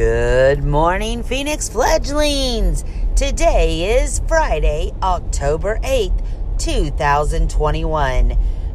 [0.00, 2.86] Good morning, Phoenix fledglings.
[3.16, 6.24] Today is Friday, October 8th,
[6.56, 8.34] 2021.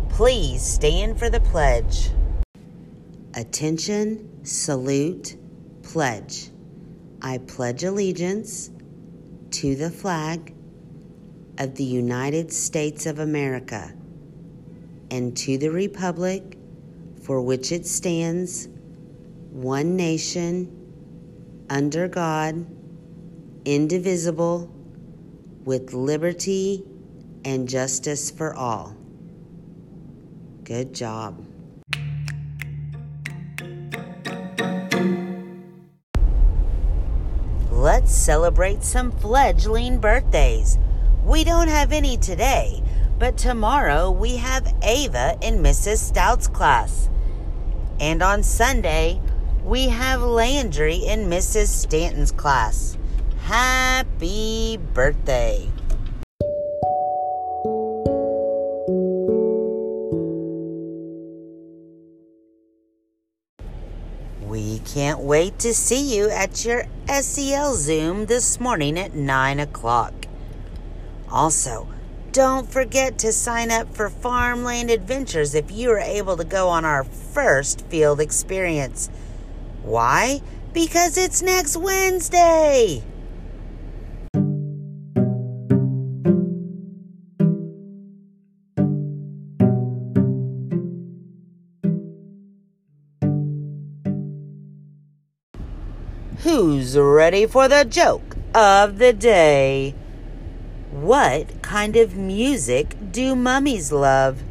[0.09, 2.11] Please stand for the pledge.
[3.33, 5.35] Attention, salute,
[5.81, 6.51] pledge.
[7.23, 8.69] I pledge allegiance
[9.49, 10.53] to the flag
[11.57, 13.91] of the United States of America
[15.09, 16.59] and to the republic
[17.23, 18.69] for which it stands,
[19.49, 20.84] one nation,
[21.69, 22.65] under God,
[23.65, 24.71] indivisible,
[25.63, 26.83] with liberty
[27.43, 28.95] and justice for all.
[30.63, 31.45] Good job.
[37.71, 40.77] Let's celebrate some fledgling birthdays.
[41.23, 42.81] We don't have any today,
[43.19, 45.97] but tomorrow we have Ava in Mrs.
[45.97, 47.09] Stout's class.
[47.99, 49.21] And on Sunday,
[49.65, 51.67] we have Landry in Mrs.
[51.69, 52.95] Stanton's class.
[53.45, 55.67] Happy birthday!
[64.47, 70.13] We can't wait to see you at your SEL Zoom this morning at 9 o'clock.
[71.31, 71.87] Also,
[72.31, 76.85] don't forget to sign up for Farmland Adventures if you are able to go on
[76.85, 79.09] our first field experience.
[79.85, 80.41] Why?
[80.73, 83.03] Because it's next Wednesday.
[96.39, 99.93] Who's ready for the joke of the day?
[100.89, 104.41] What kind of music do mummies love?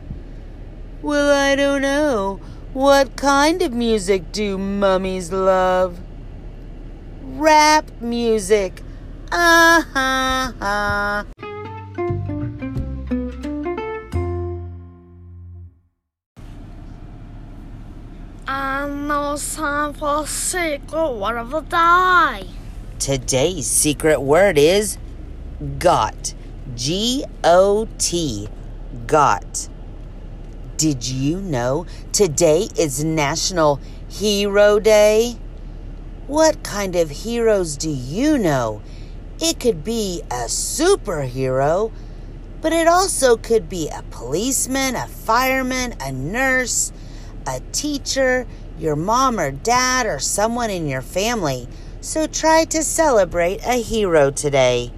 [1.03, 2.41] Well, I don't know.
[2.75, 6.01] What kind of music do mummies love?
[7.23, 8.83] Rap music.
[9.31, 11.25] Ah ha ha.
[18.49, 22.49] And it's time for a secret word of the day.
[22.99, 24.99] Today's secret word is
[25.79, 26.35] got.
[26.75, 28.49] G O T.
[29.07, 29.69] Got.
[30.85, 35.39] Did you know today is National Hero Day?
[36.27, 38.83] What kind of heroes do you know?
[39.41, 41.91] It could be a superhero,
[42.61, 46.93] but it also could be a policeman, a fireman, a nurse,
[47.47, 48.47] a teacher,
[48.79, 51.67] your mom or dad, or someone in your family.
[52.03, 54.93] So try to celebrate a hero today.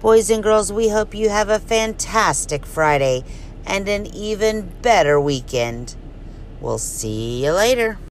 [0.00, 3.24] Boys and girls, we hope you have a fantastic Friday
[3.66, 5.94] and an even better weekend.
[6.60, 7.98] We'll see you later.